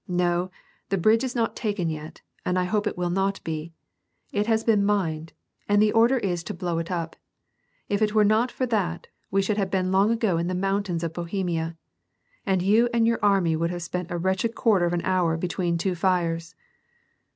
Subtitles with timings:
[0.09, 0.49] Xo,
[0.89, 3.71] the bridge is not taken yet, and I hope it will not be.
[4.31, 5.33] It baa been mined,
[5.69, 7.15] and the order is to blow it up.
[7.87, 11.03] If it were not for that, we should have been long ago in the mountains
[11.03, 11.77] of Bohemia,
[12.47, 15.77] and you and your army would have spent a wretched quarter of an hour between
[15.77, 16.55] two fires."